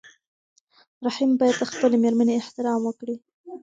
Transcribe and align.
رحیم 1.05 1.31
باید 1.39 1.55
د 1.59 1.63
خپلې 1.71 1.97
مېرمنې 2.03 2.33
احترام 2.35 2.79
وکړي. 2.85 3.15